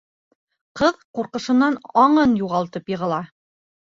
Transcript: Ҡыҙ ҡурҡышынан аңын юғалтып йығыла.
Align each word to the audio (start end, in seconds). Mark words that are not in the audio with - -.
Ҡыҙ 0.79 0.95
ҡурҡышынан 1.17 1.77
аңын 2.05 2.33
юғалтып 2.39 2.91
йығыла. 2.95 3.21